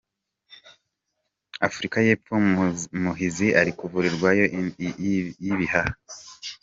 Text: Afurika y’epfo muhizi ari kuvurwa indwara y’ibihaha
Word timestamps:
Afurika 1.67 1.97
y’epfo 2.05 2.33
muhizi 3.03 3.47
ari 3.59 3.71
kuvurwa 3.79 4.07
indwara 4.09 4.41
y’ibihaha 5.43 5.95